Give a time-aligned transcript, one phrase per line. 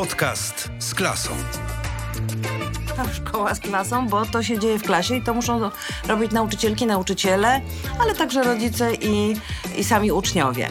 [0.00, 1.30] Podcast z klasą.
[3.12, 5.70] Szkoła z klasą, bo to się dzieje w klasie i to muszą
[6.08, 7.60] robić nauczycielki, nauczyciele,
[7.98, 9.36] ale także rodzice i,
[9.76, 10.68] i sami uczniowie.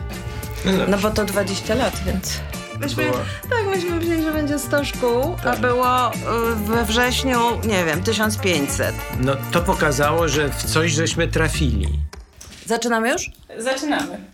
[0.87, 2.39] No bo to 20 lat, więc...
[2.79, 3.11] Myśmy,
[3.49, 6.15] tak, myśmy myśleli, że będzie 100 szkół, a było y,
[6.55, 8.95] we wrześniu, nie wiem, 1500.
[9.19, 11.99] No to pokazało, że w coś żeśmy trafili.
[12.65, 13.31] Zaczynamy już?
[13.57, 14.28] Zaczynamy.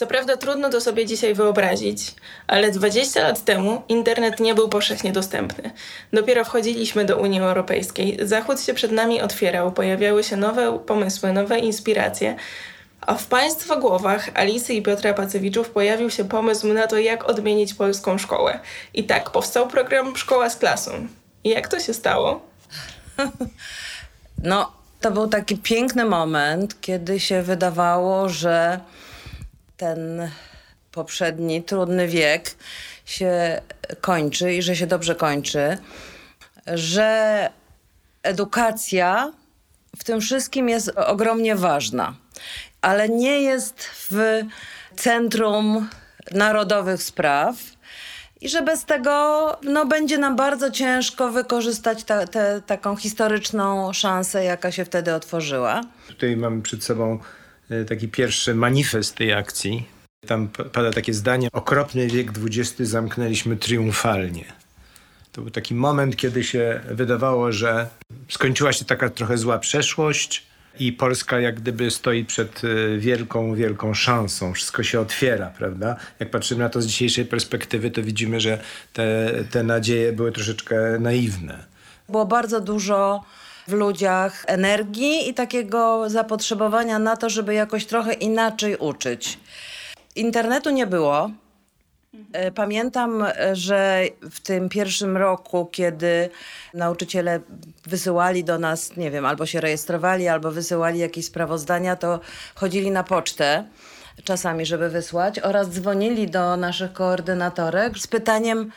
[0.00, 2.14] Co prawda trudno to sobie dzisiaj wyobrazić,
[2.46, 5.70] ale 20 lat temu internet nie był powszechnie dostępny.
[6.12, 11.58] Dopiero wchodziliśmy do Unii Europejskiej, Zachód się przed nami otwierał, pojawiały się nowe pomysły, nowe
[11.58, 12.36] inspiracje,
[13.00, 17.74] a w Państwa głowach Alicy i Piotra Pacewiczów pojawił się pomysł na to, jak odmienić
[17.74, 18.60] polską szkołę.
[18.94, 21.06] I tak powstał program Szkoła z klasą.
[21.44, 22.40] I jak to się stało?
[24.44, 28.80] No, to był taki piękny moment, kiedy się wydawało, że
[29.80, 30.30] ten
[30.92, 32.54] poprzedni trudny wiek
[33.04, 33.60] się
[34.00, 35.78] kończy i że się dobrze kończy,
[36.66, 37.50] że
[38.22, 39.32] edukacja
[39.96, 42.14] w tym wszystkim jest ogromnie ważna,
[42.82, 44.42] ale nie jest w
[44.96, 45.88] centrum
[46.30, 47.56] narodowych spraw.
[48.40, 54.44] I że bez tego no, będzie nam bardzo ciężko wykorzystać ta, te, taką historyczną szansę,
[54.44, 55.80] jaka się wtedy otworzyła.
[56.08, 57.18] Tutaj mamy przed sobą
[57.88, 59.86] taki pierwszy manifest tej akcji.
[60.26, 64.44] Tam pada takie zdanie: Okropny wiek XX zamknęliśmy triumfalnie.
[65.32, 67.88] To był taki moment, kiedy się wydawało, że
[68.28, 70.46] skończyła się taka trochę zła przeszłość
[70.78, 74.52] i Polska jak gdyby stoi przed e, wielką, wielką szansą.
[74.52, 75.96] Wszystko się otwiera, prawda?
[76.20, 78.60] Jak patrzymy na to z dzisiejszej perspektywy, to widzimy, że
[78.92, 81.64] te, te nadzieje były troszeczkę naiwne.
[82.08, 83.24] Było bardzo dużo
[83.70, 89.38] w ludziach energii i takiego zapotrzebowania na to, żeby jakoś trochę inaczej uczyć.
[90.16, 91.30] Internetu nie było.
[92.32, 96.30] E, Pamiętam, e, że w tym pierwszym roku, kiedy
[96.74, 97.40] nauczyciele
[97.86, 102.20] wysyłali do nas, nie wiem, albo się rejestrowali, albo wysyłali jakieś sprawozdania, to
[102.54, 103.64] chodzili na pocztę
[104.24, 108.70] czasami, żeby wysłać oraz dzwonili do naszych koordynatorek z pytaniem,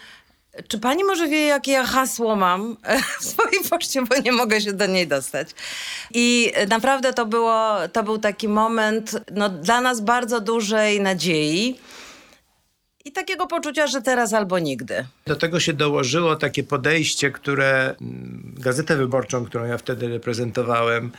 [0.68, 2.78] czy pani może wie, jakie ja hasło mam
[3.19, 5.50] w swojej poczcie, bo nie mogę się do niej dostać.
[6.14, 11.80] I naprawdę to, było, to był taki moment no, dla nas bardzo dużej nadziei
[13.06, 15.06] i takiego poczucia, że teraz albo nigdy.
[15.28, 21.12] Do tego się dołożyło takie podejście, które mm, Gazetę Wyborczą, którą ja wtedy reprezentowałem,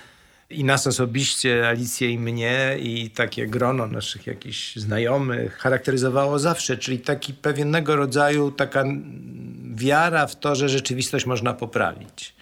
[0.50, 6.98] i nas osobiście, Alicję i mnie, i takie grono naszych jakichś znajomych charakteryzowało zawsze, czyli
[6.98, 8.84] taki pewnego rodzaju taka
[9.74, 12.34] wiara w to, że rzeczywistość można poprawić.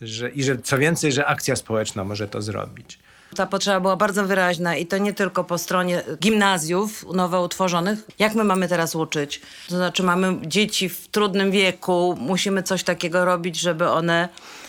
[0.00, 2.98] Że, I że co więcej, że akcja społeczna może to zrobić.
[3.36, 7.98] Ta potrzeba była bardzo wyraźna i to nie tylko po stronie gimnazjów nowo utworzonych.
[8.18, 9.40] Jak my mamy teraz uczyć?
[9.68, 14.28] To znaczy mamy dzieci w trudnym wieku, musimy coś takiego robić, żeby one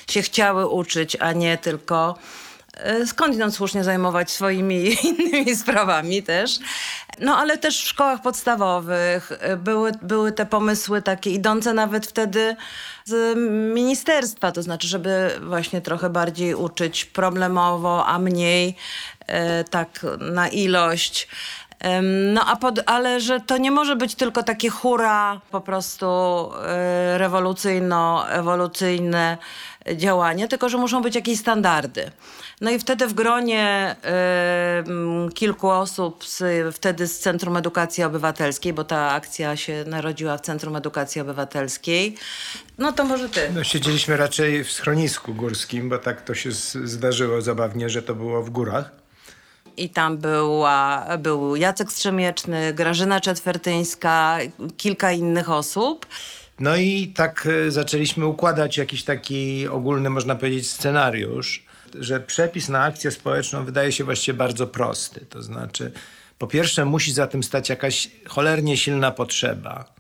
[0.10, 2.16] się chciały uczyć, a nie tylko
[3.06, 6.60] skądinąd słusznie zajmować swoimi innymi sprawami też.
[7.20, 12.56] No ale też w szkołach podstawowych e, były, były te pomysły takie idące nawet wtedy
[13.06, 13.38] z
[13.74, 18.76] ministerstwa, to znaczy, żeby właśnie trochę bardziej uczyć problemowo, a mniej
[19.28, 21.28] e, tak na ilość.
[22.34, 27.18] No a pod, ale że to nie może być tylko takie hura, po prostu e,
[27.18, 29.38] rewolucyjno-ewolucyjne
[29.94, 32.12] działanie, tylko że muszą być jakieś standardy.
[32.62, 38.84] No i wtedy w gronie m, kilku osób z, wtedy z Centrum Edukacji Obywatelskiej, bo
[38.84, 42.18] ta akcja się narodziła w Centrum Edukacji Obywatelskiej.
[42.78, 43.50] No to może ty.
[43.54, 46.52] No, siedzieliśmy raczej w schronisku górskim, bo tak to się
[46.84, 48.92] zdarzyło zabawnie, że to było w górach.
[49.78, 54.38] I tam była, był Jacek Strzemieczny, Grażyna Czetwertyńska,
[54.78, 56.06] kilka innych osób.
[56.60, 61.66] No i tak e, zaczęliśmy układać jakiś taki ogólny, można powiedzieć, scenariusz,
[62.00, 65.26] że przepis na akcję społeczną wydaje się właściwie bardzo prosty.
[65.30, 65.92] To znaczy,
[66.38, 69.96] po pierwsze, musi za tym stać jakaś cholernie silna potrzeba,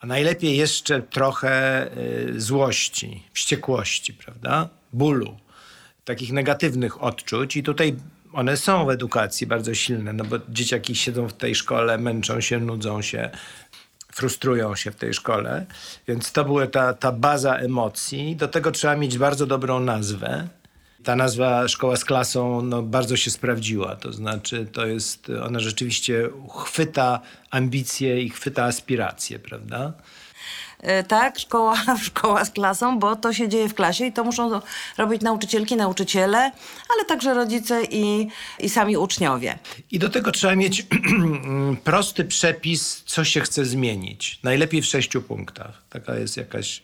[0.00, 4.68] a najlepiej jeszcze trochę y, złości, wściekłości, prawda?
[4.92, 5.36] Bólu,
[6.04, 7.56] takich negatywnych odczuć.
[7.56, 7.96] I tutaj
[8.32, 12.60] one są w edukacji bardzo silne, no bo dzieciaki siedzą w tej szkole, męczą się,
[12.60, 13.30] nudzą się,
[14.16, 15.66] frustrują się w tej szkole.
[16.08, 18.36] Więc to była ta, ta baza emocji.
[18.36, 20.48] Do tego trzeba mieć bardzo dobrą nazwę.
[21.04, 23.96] Ta nazwa Szkoła z klasą no, bardzo się sprawdziła.
[23.96, 26.28] To znaczy, to jest, ona rzeczywiście
[26.64, 27.20] chwyta
[27.50, 29.92] ambicje i chwyta aspiracje, prawda?
[30.80, 34.60] E, tak, szkoła, szkoła z klasą, bo to się dzieje w klasie i to muszą
[34.98, 36.38] robić nauczycielki, nauczyciele,
[36.94, 38.28] ale także rodzice i,
[38.58, 39.58] i sami uczniowie.
[39.90, 40.86] I do tego trzeba mieć
[41.84, 44.40] prosty przepis, co się chce zmienić.
[44.42, 45.82] Najlepiej w sześciu punktach.
[45.90, 46.82] Taka jest jakaś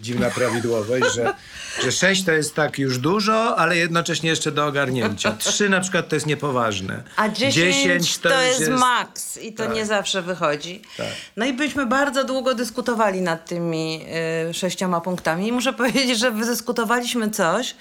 [0.00, 1.34] dziwna prawidłowość, że,
[1.82, 5.32] że sześć to jest tak już dużo, ale jednocześnie jeszcze do ogarnięcia.
[5.32, 7.02] Trzy na przykład to jest niepoważne.
[7.16, 9.74] A 10, 10 to, to, jest, jest maks i to tak.
[9.74, 10.82] nie zawsze wychodzi.
[10.96, 11.06] Tak.
[11.36, 14.06] No i byśmy bardzo długo dyskutowali nad tymi
[14.50, 17.74] y, sześcioma punktami i muszę powiedzieć, że wydyskutowaliśmy coś,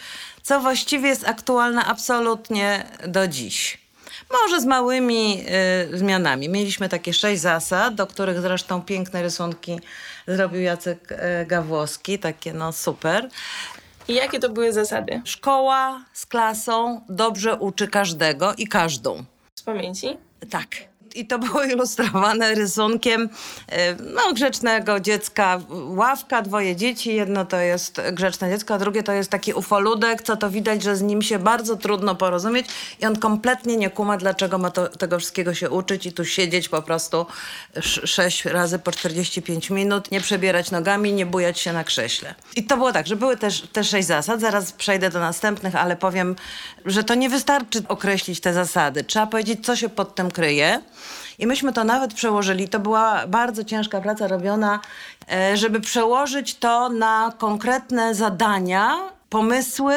[0.43, 3.81] co właściwie jest aktualne absolutnie do dziś.
[4.31, 5.43] Może z małymi
[5.93, 6.49] y, zmianami.
[6.49, 9.79] Mieliśmy takie sześć zasad, do których zresztą piękne rysunki
[10.27, 13.29] zrobił Jacek y, Gawłowski, takie no super.
[14.07, 15.21] I jakie to były zasady?
[15.25, 19.23] Szkoła z klasą dobrze uczy każdego i każdą.
[19.55, 20.17] Z pamięci?
[20.49, 23.29] Tak i to było ilustrowane rysunkiem
[23.67, 25.59] e, no, grzecznego dziecka.
[25.69, 27.15] Ławka, dwoje dzieci.
[27.15, 30.95] Jedno to jest grzeczne dziecko, a drugie to jest taki ufoludek, co to widać, że
[30.95, 32.67] z nim się bardzo trudno porozumieć
[33.01, 36.69] i on kompletnie nie kuma, dlaczego ma to, tego wszystkiego się uczyć i tu siedzieć
[36.69, 37.25] po prostu
[37.81, 42.35] sześć razy po 45 minut, nie przebierać nogami, nie bujać się na krześle.
[42.55, 44.41] I to było tak, że były też te sześć zasad.
[44.41, 46.35] Zaraz przejdę do następnych, ale powiem,
[46.85, 49.03] że to nie wystarczy określić te zasady.
[49.03, 50.81] Trzeba powiedzieć, co się pod tym kryje.
[51.39, 52.69] I myśmy to nawet przełożyli.
[52.69, 54.79] To była bardzo ciężka praca robiona,
[55.31, 58.97] e, żeby przełożyć to na konkretne zadania,
[59.29, 59.95] pomysły,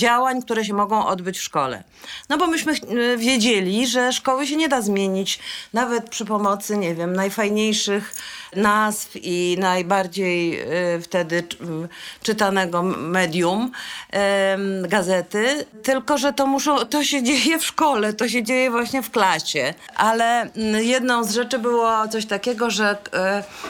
[0.00, 1.84] działań, które się mogą odbyć w szkole.
[2.28, 5.38] No bo myśmy e, wiedzieli, że szkoły się nie da zmienić
[5.72, 8.14] nawet przy pomocy, nie wiem, najfajniejszych
[8.56, 10.60] nazw i najbardziej
[10.96, 11.44] y, wtedy
[12.22, 13.72] czytanego medium,
[14.88, 19.10] gazety, tylko że to, muszą, to się dzieje w szkole, to się dzieje właśnie w
[19.10, 19.74] klasie.
[19.96, 20.50] Ale
[20.80, 22.96] jedną z rzeczy było coś takiego, że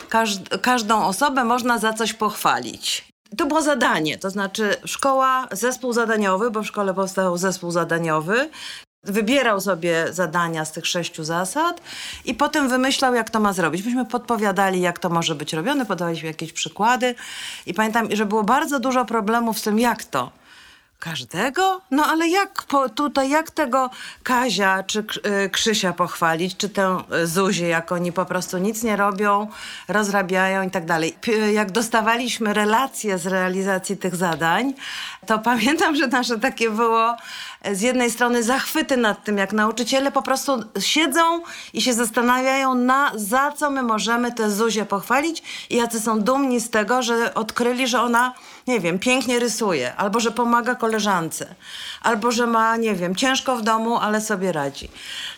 [0.09, 3.10] każd każdą osobę można za coś pochwalić.
[3.37, 8.51] To było zadanie, to znaczy szkoła, zespół zadaniowy, bo w szkole powstał zespół zadaniowy,
[9.05, 11.81] Wybierał sobie zadania z tych sześciu zasad
[12.25, 13.85] i potem wymyślał, jak to ma zrobić.
[13.85, 17.15] Myśmy podpowiadali, jak to może być robione, podawaliśmy jakieś przykłady
[17.67, 20.40] i pamiętam, że było bardzo dużo problemów z tym, jak to.
[21.01, 21.81] Każdego?
[21.91, 23.91] No ale jak po, tutaj, jak tego
[24.23, 25.05] Kazia czy
[25.45, 29.49] y, Krzysia pochwalić, czy tę Zuzię, jak oni po prostu nic nie robią,
[29.89, 31.17] rozrabiają i tak dalej.
[31.53, 34.75] Jak dostawaliśmy relacje z realizacji tych zadań,
[35.27, 37.17] to pamiętam, że nasze takie było
[37.73, 41.43] z jednej strony zachwyty nad tym, jak nauczyciele po prostu siedzą
[41.73, 46.61] i się zastanawiają, na, za co my możemy tę Zuzię pochwalić i jacy są dumni
[46.61, 48.35] z tego, że odkryli, że ona,
[48.67, 51.55] nie wiem, pięknie rysuje, albo że pomaga koleżance,
[52.03, 54.89] albo że ma, nie wiem, ciężko w domu, ale sobie radzi.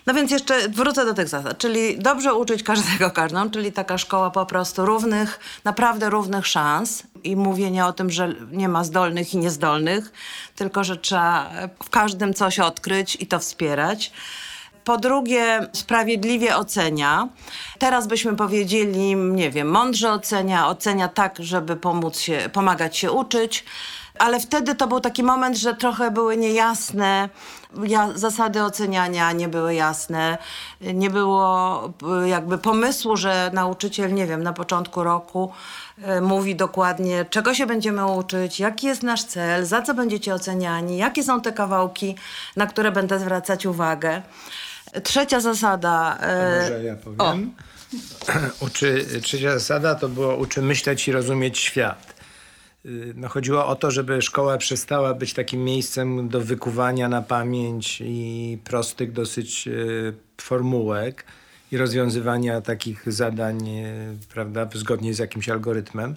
[0.07, 4.31] No więc jeszcze wrócę do tych zasad, czyli dobrze uczyć każdego każdą, czyli taka szkoła
[4.31, 9.39] po prostu równych, naprawdę równych szans i mówienia o tym, że nie ma zdolnych i
[9.39, 10.13] niezdolnych,
[10.57, 11.51] tylko że trzeba
[11.85, 14.13] w każdym coś odkryć i to wspierać.
[14.85, 17.29] Po drugie, sprawiedliwie ocenia.
[17.79, 23.65] Teraz byśmy powiedzieli, nie wiem, mądrze ocenia, ocenia tak, żeby pomóc się, pomagać się uczyć.
[24.19, 27.29] Ale wtedy to był taki moment, że trochę były niejasne,
[27.85, 30.39] ja, zasady oceniania nie były jasne,
[30.81, 31.81] nie było
[32.25, 35.53] jakby pomysłu, że nauczyciel, nie wiem, na początku roku
[36.23, 41.23] mówi dokładnie, czego się będziemy uczyć, jaki jest nasz cel, za co będziecie oceniani, jakie
[41.23, 42.15] są te kawałki,
[42.57, 44.23] na które będę zwracać uwagę.
[45.03, 46.19] Trzecia zasada.
[46.21, 46.27] To
[46.61, 47.53] może ja powiem.
[48.61, 52.15] Uczy, trzecia zasada to było uczy myśleć i rozumieć świat.
[52.87, 58.01] Y, no, chodziło o to, żeby szkoła przestała być takim miejscem do wykuwania na pamięć
[58.01, 61.25] i prostych dosyć y, formułek
[61.73, 66.15] i rozwiązywania takich zadań, y, prawda, zgodnie z jakimś algorytmem.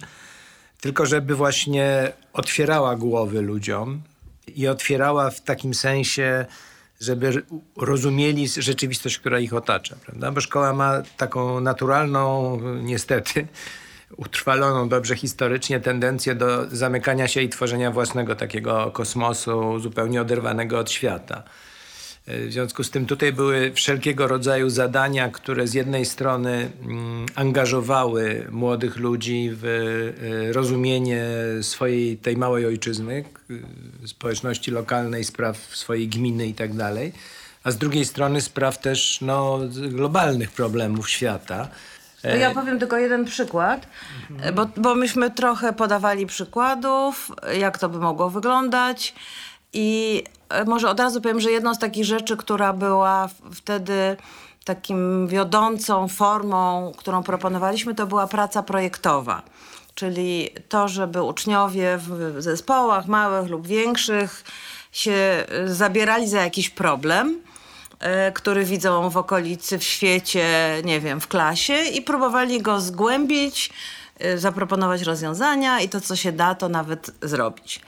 [0.80, 4.02] Tylko żeby właśnie otwierała głowy ludziom
[4.56, 6.46] i otwierała w takim sensie,
[7.00, 7.42] żeby
[7.76, 10.32] rozumieli rzeczywistość, która ich otacza, prawda?
[10.32, 13.46] Bo szkoła ma taką naturalną, niestety,
[14.16, 20.90] utrwaloną dobrze historycznie tendencję do zamykania się i tworzenia własnego takiego kosmosu zupełnie oderwanego od
[20.90, 21.42] świata.
[22.26, 28.46] W związku z tym tutaj były wszelkiego rodzaju zadania, które z jednej strony mm, angażowały
[28.50, 31.24] młodych ludzi w e, rozumienie
[31.62, 33.24] swojej tej małej ojczyzny,
[34.06, 37.12] społeczności lokalnej, spraw swojej gminy i tak dalej,
[37.64, 41.68] a z drugiej strony spraw też no, globalnych problemów świata.
[42.22, 43.86] To ja powiem tylko jeden przykład,
[44.54, 49.14] bo, bo myśmy trochę podawali przykładów, jak to by mogło wyglądać.
[49.72, 50.35] I e,
[50.66, 54.16] może od razu powiem, że jedną z takich rzeczy, która była wtedy
[54.64, 59.42] takim wiodącą formą, którą proponowaliśmy, to była praca projektowa.
[59.94, 64.44] Czyli to, żeby uczniowie w zespołach małych lub większych
[64.92, 67.40] się zabierali za jakiś problem,
[68.00, 70.46] e, który widzą w okolicy, w świecie,
[70.84, 73.72] nie wiem, w klasie i próbowali go zgłębić, e,
[74.36, 77.80] zaproponować rozwiązania i to, co się da, to nawet zrobić.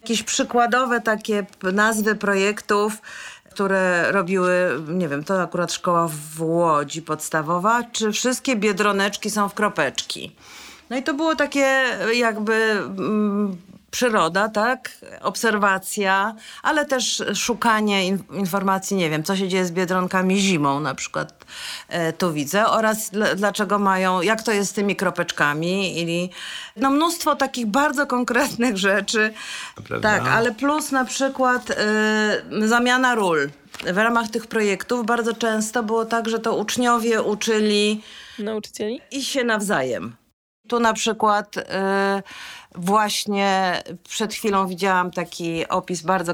[0.00, 3.02] Jakieś przykładowe takie nazwy projektów,
[3.50, 4.52] które robiły,
[4.88, 10.36] nie wiem, to akurat szkoła w Łodzi podstawowa, czy wszystkie biedroneczki są w kropeczki.
[10.90, 13.56] No i to było takie jakby mm,
[13.92, 14.90] przyroda, tak?
[15.20, 20.94] Obserwacja, ale też szukanie in informacji, nie wiem, co się dzieje z biedronkami zimą na
[20.94, 21.44] przykład
[21.88, 26.30] e, tu widzę oraz dlaczego mają, jak to jest z tymi kropeczkami i
[26.76, 29.34] no mnóstwo takich bardzo konkretnych rzeczy.
[29.74, 30.18] Prawda?
[30.18, 33.50] Tak, ale plus na przykład e, zamiana ról.
[33.92, 38.02] W ramach tych projektów bardzo często było tak, że to uczniowie uczyli
[38.38, 40.21] nauczycieli i się nawzajem.
[40.68, 41.62] Tu na przykład y,
[42.74, 46.32] właśnie przed chwilą widziałam taki opis bardzo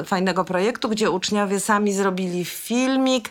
[0.00, 3.30] y, fajnego projektu, gdzie uczniowie sami zrobili filmik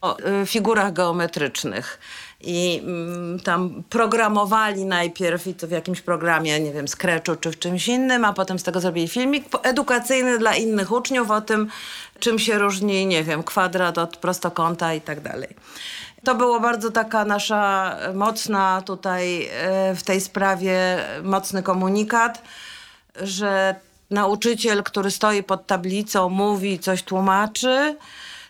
[0.00, 1.98] o y, figurach geometrycznych
[2.40, 7.58] i mm, tam programowali najpierw i to w jakimś programie, nie wiem, Scratchu czy w
[7.58, 11.68] czymś innym, a potem z tego zrobili filmik edukacyjny dla innych uczniów o tym,
[12.18, 15.48] czym się różni, nie wiem, kwadrat od prostokąta i tak dalej.
[16.24, 22.42] To było bardzo taka nasza mocna tutaj e, w tej sprawie, mocny komunikat,
[23.16, 23.74] że
[24.10, 27.96] nauczyciel, który stoi pod tablicą, mówi, coś tłumaczy,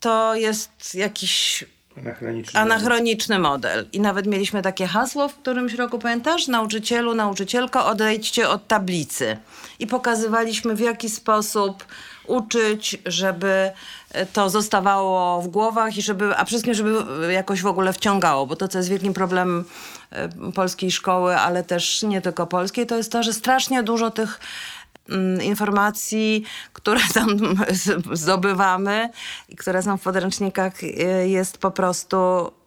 [0.01, 1.65] to jest jakiś
[1.99, 3.87] Anachroniczny, anachroniczny model.
[3.93, 6.49] I nawet mieliśmy takie hasło w którymś roku, pamiętasz?
[6.49, 9.37] Nauczycielu, nauczycielko, odejdźcie od tablicy.
[9.79, 11.85] I pokazywaliśmy w jaki sposób
[12.27, 13.71] uczyć, żeby
[14.33, 16.93] to zostawało w głowach i żeby, a wszystkim, żeby
[17.33, 19.65] jakoś w ogóle wciągało, bo to, co jest wielkim problemem
[20.11, 24.41] e, polskiej szkoły, ale też nie tylko polskiej, to jest to, że strasznie dużo tych
[25.43, 27.39] informacji, które tam
[28.13, 29.11] zdobywamy
[29.49, 32.17] i które są w podręcznikach e, jest po prostu,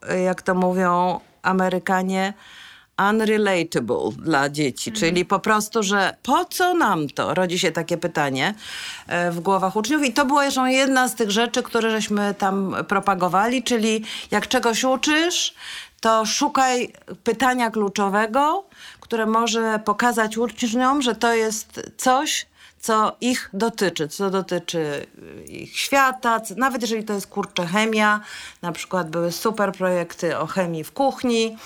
[0.10, 2.34] e, jak to mówią Amerykanie,
[3.10, 5.00] unrelatable dla dzieci, mhm.
[5.00, 7.34] czyli po prostu, że po co nam to?
[7.34, 8.54] Rodzi się takie pytanie
[9.08, 12.76] e, w głowach uczniów i to była jeszcze jedna z tych rzeczy, które żeśmy tam
[12.88, 15.56] propagowali, czyli jak czegoś uczysz,
[16.02, 18.66] to szukaj pytania kluczowego,
[19.08, 22.46] które może pokazać uczniom, że to jest coś,
[22.80, 25.08] co ich dotyczy, co dotyczy
[25.40, 28.20] y, ich świata, co, nawet jeżeli to jest kurczę chemia,
[28.62, 31.58] na przykład były super projekty o chemii w kuchni,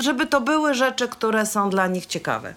[0.00, 2.54] żeby to były rzeczy, które są dla nich ciekawe.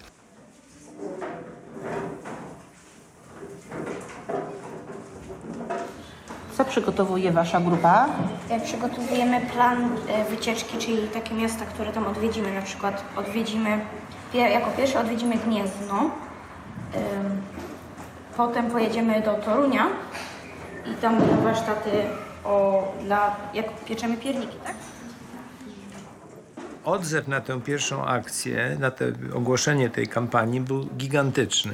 [6.56, 8.08] Co przygotowuje Wasza grupa?
[8.64, 12.54] Przygotowujemy plan e, wycieczki, czyli takie miasta, które tam odwiedzimy.
[12.54, 13.80] Na przykład odwiedzimy,
[14.38, 16.10] jako pierwsze odwiedzimy Gniezno.
[18.36, 19.86] Potem pojedziemy do Torunia
[20.86, 21.90] i tam będą warsztaty
[22.44, 24.74] o, dla, jak pieczemy pierniki, tak?
[26.84, 31.72] Odzew na tę pierwszą akcję, na to ogłoszenie tej kampanii był gigantyczny.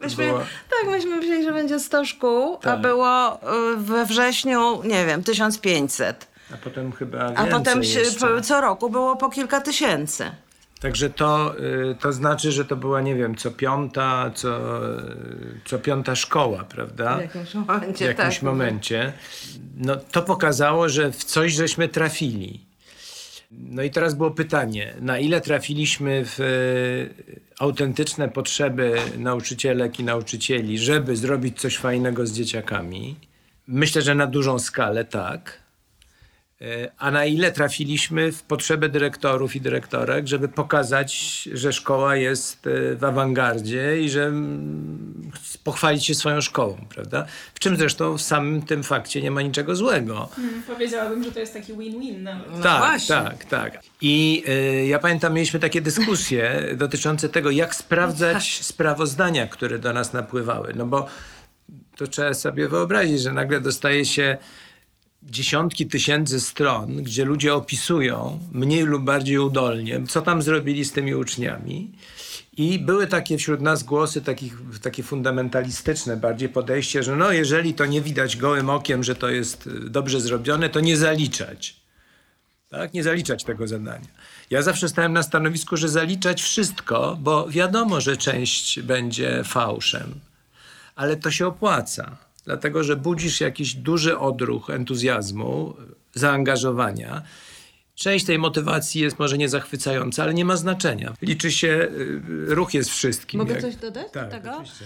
[0.00, 0.38] Myśmy, było...
[0.38, 2.74] Tak, myśmy myśleli, że będzie 100 szkół, tak.
[2.74, 3.34] a było
[3.72, 6.26] y, we wrześniu, nie wiem, 1500.
[6.54, 8.42] A potem chyba więcej A potem jeszcze.
[8.42, 10.30] co roku było po kilka tysięcy.
[10.82, 11.54] Także to,
[11.90, 14.80] y, to znaczy, że to była, nie wiem, co piąta, co,
[15.64, 17.18] co piąta szkoła, prawda?
[17.18, 18.42] W jakimś momencie, W jakimś tak.
[18.42, 19.12] momencie.
[19.76, 22.60] No, to pokazało, że w coś żeśmy trafili.
[23.50, 30.78] No i teraz było pytanie, na ile trafiliśmy w y, autentyczne potrzeby nauczycielek i nauczycieli,
[30.78, 33.16] żeby zrobić coś fajnego z dzieciakami?
[33.66, 35.61] Myślę, że na dużą skalę tak.
[36.62, 42.66] E, a na ile trafiliśmy w potrzebę dyrektorów i dyrektorek, żeby pokazać, że szkoła jest
[42.66, 45.30] e, w awangardzie i że mm,
[45.64, 47.26] pochwalić się swoją szkołą, prawda?
[47.54, 50.28] W czym zresztą w samym tym fakcie nie ma niczego złego.
[50.36, 52.50] Hmm, powiedziałabym, że to jest taki win-win nawet.
[52.50, 53.16] No tak, właśnie.
[53.16, 53.82] tak, tak.
[54.00, 60.12] I y, ja pamiętam, mieliśmy takie dyskusje dotyczące tego, jak sprawdzać sprawozdania, które do nas
[60.12, 60.72] napływały.
[60.76, 61.06] No bo
[61.96, 64.38] to trzeba sobie wyobrazić, że nagle dostaje się
[65.22, 71.14] dziesiątki tysięcy stron, gdzie ludzie opisują mniej lub bardziej udolnie, co tam zrobili z tymi
[71.14, 71.92] uczniami.
[72.56, 77.86] I były takie wśród nas głosy takich, takie fundamentalistyczne bardziej podejście, że no jeżeli to
[77.86, 81.82] nie widać gołym okiem, że to jest y, dobrze zrobione, to nie zaliczać.
[82.68, 82.94] Tak?
[82.94, 84.08] Nie zaliczać tego zadania.
[84.50, 90.14] Ja zawsze stałem na stanowisku, że zaliczać wszystko, bo wiadomo, że część będzie fałszem,
[90.96, 95.74] ale to się opłaca dlatego że budzisz jakiś duży odruch entuzjazmu,
[96.14, 97.22] zaangażowania.
[97.94, 101.12] Część tej motywacji jest może niezachwycająca, ale nie ma znaczenia.
[101.22, 102.20] Liczy się, y,
[102.54, 103.38] ruch jest wszystkim.
[103.40, 104.50] Mogę Jak- coś dodać do tak, tego?
[104.52, 104.84] Oczywiście.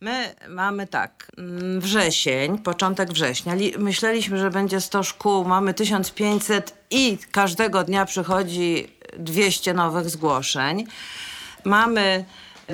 [0.00, 3.54] My mamy tak, mm, wrzesień, początek września.
[3.54, 10.86] Li- Myśleliśmy, że będzie 100 szkół, mamy 1500 i każdego dnia przychodzi 200 nowych zgłoszeń.
[11.64, 12.24] Mamy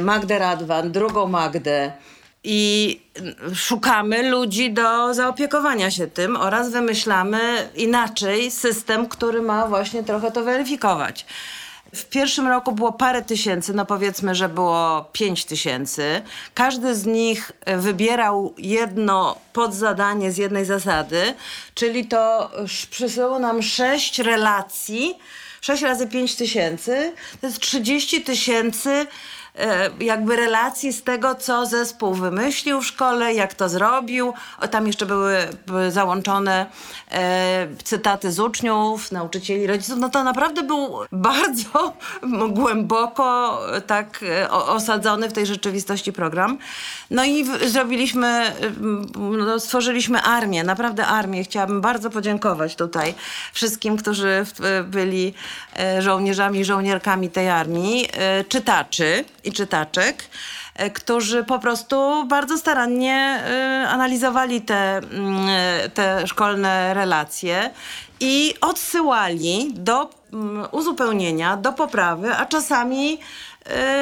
[0.00, 1.92] Magdę Radwan, drugą Magdę
[2.44, 3.00] i
[3.54, 10.44] szukamy ludzi do zaopiekowania się tym oraz wymyślamy inaczej system, który ma właśnie trochę to
[10.44, 11.26] weryfikować.
[11.94, 16.22] W pierwszym roku było parę tysięcy, no powiedzmy, że było pięć tysięcy.
[16.54, 21.34] Każdy z nich wybierał jedno podzadanie z jednej zasady,
[21.74, 22.50] czyli to
[22.90, 25.14] przysyłało nam sześć relacji,
[25.60, 29.06] sześć razy pięć tysięcy, to jest 30 tysięcy
[30.00, 34.32] jakby relacji z tego, co zespół wymyślił w szkole, jak to zrobił.
[34.70, 35.36] Tam jeszcze były,
[35.88, 36.66] załączone
[37.10, 39.98] e, cytaty z uczniów, nauczycieli, rodziców.
[39.98, 41.92] No to naprawdę był bardzo
[42.48, 46.58] głęboko e, tak e, osadzony w tej rzeczywistości program.
[47.10, 48.52] No i zrobiliśmy,
[49.18, 51.44] no, stworzyliśmy armię, naprawdę armię.
[51.44, 53.14] Chciałabym bardzo podziękować tutaj
[53.52, 54.46] wszystkim, którzy
[54.84, 55.34] byli
[55.78, 60.24] e, żołnierzami i żołnierkami tej armii, e, czytaczy i czytaczek
[60.74, 67.70] e, którzy po prostu bardzo starannie e, analizowali te, mm, e, te szkolne relacje
[68.20, 73.18] i odsyłali do mm, uzupełnienia, do poprawy, a czasami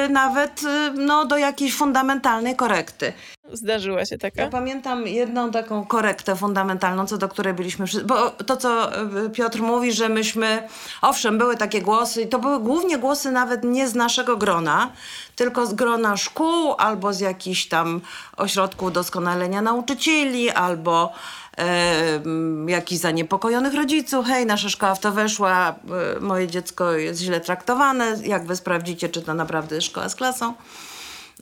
[0.09, 0.61] nawet
[0.95, 3.13] no, do jakiejś fundamentalnej korekty.
[3.53, 4.41] Zdarzyła się taka?
[4.41, 9.29] Ja pamiętam jedną taką korektę fundamentalną, co do której byliśmy wszyscy, bo to, co y,
[9.29, 10.67] Piotr mówi, że myśmy,
[11.01, 14.91] owszem, były takie głosy i to były głównie głosy nawet nie z naszego grona,
[15.35, 18.01] tylko z grona szkół albo z jakichś tam
[18.37, 21.13] ośrodków doskonalenia nauczycieli, albo
[21.57, 22.21] e,
[22.67, 24.25] jakichś zaniepokojonych rodziców.
[24.25, 25.75] Hej, nasza szkoła w to weszła,
[26.17, 30.53] e, moje dziecko jest źle traktowane, jak wy sprawdzicie, czy to naprawdę szkoła z klasą.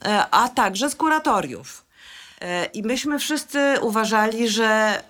[0.04, 1.87] E, a także z kuratoriów.
[2.40, 5.02] E, I myśmy wszyscy uważali, że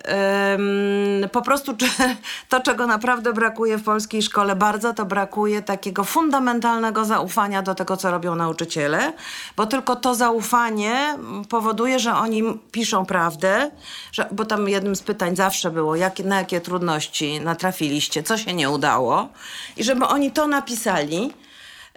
[1.33, 1.75] po prostu
[2.49, 7.97] to, czego naprawdę brakuje w polskiej szkole bardzo, to brakuje takiego fundamentalnego zaufania do tego,
[7.97, 9.13] co robią nauczyciele,
[9.57, 13.71] bo tylko to zaufanie powoduje, że oni piszą prawdę,
[14.13, 18.55] że, bo tam jednym z pytań zawsze było, jak, na jakie trudności natrafiliście, co się
[18.55, 19.29] nie udało
[19.77, 21.33] i żeby oni to napisali,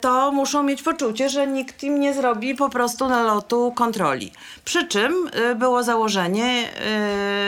[0.01, 4.31] to muszą mieć poczucie, że nikt im nie zrobi po prostu nalotu kontroli.
[4.65, 6.69] Przy czym y, było założenie,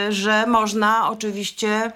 [0.08, 1.92] y, że można oczywiście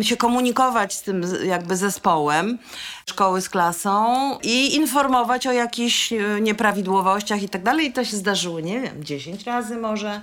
[0.00, 2.58] się komunikować z tym jakby zespołem
[3.06, 7.86] szkoły z klasą i informować o jakichś y, nieprawidłowościach i tak dalej.
[7.86, 10.20] I to się zdarzyło, nie wiem, 10 razy może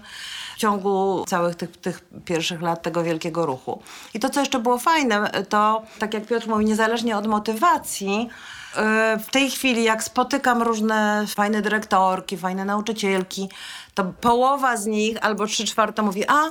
[0.55, 3.81] w ciągu całych tych, tych pierwszych lat tego wielkiego ruchu.
[4.13, 8.29] I to, co jeszcze było fajne, to tak jak Piotr mówi, niezależnie od motywacji,
[8.75, 13.49] e, w tej chwili, jak spotykam różne fajne dyrektorki, fajne nauczycielki,
[13.93, 16.49] to połowa z nich albo trzy czwarte mówi, a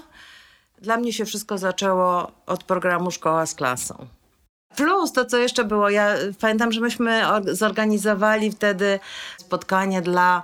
[0.79, 4.07] dla mnie się wszystko zaczęło od programu Szkoła z klasą.
[4.77, 9.01] Plus to, co jeszcze było, ja y, pamiętam, że myśmy or- zorganizowali wtedy
[9.39, 10.43] spotkanie dla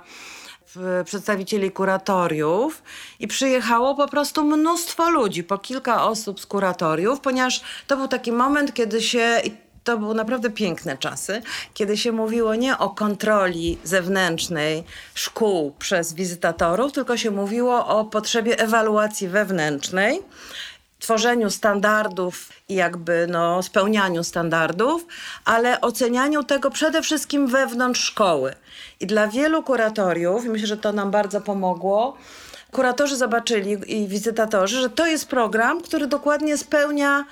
[1.05, 2.83] przedstawicieli kuratoriów
[3.19, 8.31] i przyjechało po prostu mnóstwo ludzi, po kilka osób z kuratoriów, ponieważ to był taki
[8.31, 9.41] moment, kiedy się...
[9.83, 11.41] to były naprawdę piękne czasy,
[11.73, 18.59] kiedy się mówiło nie o kontroli zewnętrznej szkół przez wizytatorów, tylko się mówiło o potrzebie
[18.59, 20.19] ewaluacji wewnętrznej,
[21.01, 25.05] tworzeniu standardów i jakby no, spełnianiu standardów,
[25.45, 28.53] ale ocenianiu tego przede wszystkim wewnątrz szkoły.
[28.99, 32.17] I dla wielu kuratoriów, i myślę, że to nam bardzo pomogło,
[32.71, 37.25] kuratorzy zobaczyli i wizytatorzy, że to jest program, który dokładnie spełnia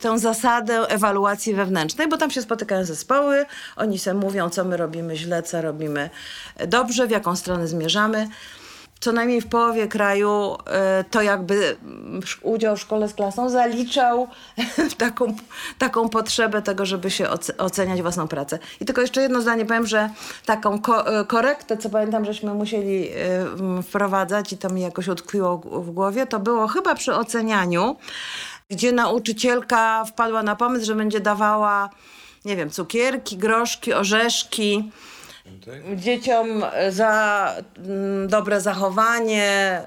[0.00, 5.16] tę zasadę ewaluacji wewnętrznej, bo tam się spotykają zespoły, oni sobie mówią, co my robimy
[5.16, 6.10] źle, co robimy
[6.66, 8.28] dobrze, w jaką stronę zmierzamy
[9.00, 14.28] co najmniej w połowie kraju e, to jakby mm, udział w szkole z klasą zaliczał
[14.98, 15.36] taką,
[15.78, 18.58] taką potrzebę tego, żeby się oce- oceniać własną pracę.
[18.80, 20.10] I tylko jeszcze jedno zdanie powiem, że
[20.46, 25.08] taką ko- e, korektę, co pamiętam, żeśmy musieli e, m, wprowadzać i to mi jakoś
[25.08, 27.96] utkwiło w głowie, to było chyba przy ocenianiu,
[28.70, 31.90] gdzie nauczycielka wpadła na pomysł, że będzie dawała,
[32.44, 34.90] nie wiem, cukierki, groszki, orzeszki,
[35.96, 39.80] dzieciom za mm, dobre zachowanie,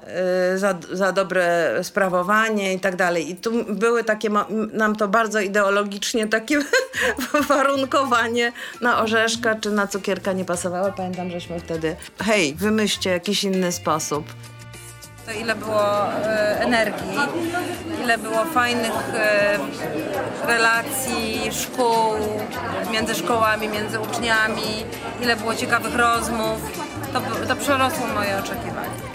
[0.54, 3.30] y, za, za dobre sprawowanie i tak dalej.
[3.30, 4.30] I tu były takie,
[4.72, 6.58] nam to bardzo ideologicznie takie
[7.48, 10.92] warunkowanie na orzeszka czy na cukierka nie pasowało.
[10.92, 14.24] Pamiętam, żeśmy wtedy, hej, wymyślcie jakiś inny sposób.
[15.26, 17.18] To ile było e, energii,
[18.02, 19.58] ile było fajnych e,
[20.46, 22.14] relacji, szkół,
[22.92, 24.84] między szkołami, między uczniami,
[25.22, 26.60] ile było ciekawych rozmów.
[27.12, 29.12] To, to przerosło moje oczekiwania.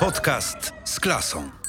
[0.00, 1.59] Podcast z klasą.